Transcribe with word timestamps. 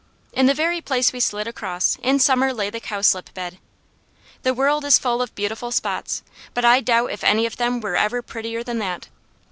In 0.33 0.47
the 0.47 0.55
very 0.55 0.81
place 0.81 1.13
we 1.13 1.19
slid 1.19 1.45
across, 1.47 1.95
in 2.01 2.17
summer 2.17 2.51
lay 2.55 2.71
the 2.71 2.79
cowslip 2.81 3.31
bed. 3.35 3.59
The 4.41 4.51
world 4.51 4.83
is 4.83 4.97
full 4.97 5.21
of 5.21 5.35
beautiful 5.35 5.71
spots, 5.71 6.23
but 6.55 6.65
I 6.65 6.81
doubt 6.81 7.11
if 7.11 7.23
any 7.23 7.45
of 7.45 7.57
them 7.57 7.75
ever 7.85 8.17
were 8.17 8.21
prettier 8.23 8.63
than 8.63 8.79
that. 8.79 9.09